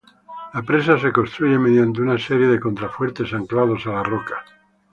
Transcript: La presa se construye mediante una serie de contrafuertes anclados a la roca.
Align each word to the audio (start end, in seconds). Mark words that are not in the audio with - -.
La 0.55 0.61
presa 0.69 0.97
se 0.99 1.11
construye 1.17 1.59
mediante 1.59 2.01
una 2.01 2.17
serie 2.17 2.47
de 2.47 2.59
contrafuertes 2.59 3.33
anclados 3.35 3.85
a 3.85 3.91
la 3.91 4.01
roca. 4.01 4.43